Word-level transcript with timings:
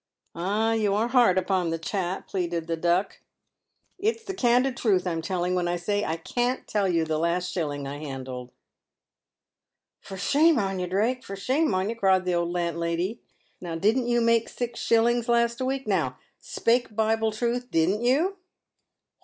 "Ah, 0.33 0.73
you 0.73 0.95
are 0.95 1.09
hard 1.09 1.37
upon 1.37 1.71
a 1.71 1.77
chap," 1.77 2.27
pleaded 2.27 2.65
the 2.65 2.75
Duck. 2.75 3.19
"It's 3.99 4.23
the 4.23 4.33
candid 4.33 4.75
truth 4.75 5.05
I'm 5.05 5.21
telling, 5.21 5.53
when 5.53 5.67
I 5.67 5.75
say, 5.75 6.03
I 6.03 6.15
can't 6.15 6.67
tell 6.67 6.89
you 6.89 7.05
the 7.05 7.19
last 7.19 7.51
shilling 7.51 7.85
I 7.87 7.99
handled." 7.99 8.49
"For 9.99 10.17
shame 10.17 10.57
on 10.57 10.79
yer, 10.79 10.87
Drake— 10.87 11.23
for 11.23 11.35
shame 11.35 11.75
on 11.75 11.87
yer!" 11.91 11.95
cried 11.95 12.25
the 12.25 12.39
land 12.39 12.79
lady;" 12.79 13.21
now 13.61 13.75
didn't 13.75 14.07
you 14.07 14.21
make 14.21 14.49
six 14.49 14.79
shilling 14.79 15.23
last 15.27 15.61
week— 15.61 15.87
now, 15.87 16.17
spake 16.39 16.95
Bible 16.95 17.31
truth— 17.31 17.69
didn't 17.69 18.01
you 18.01 18.37